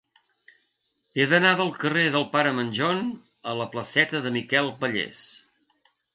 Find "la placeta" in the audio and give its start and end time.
3.61-4.25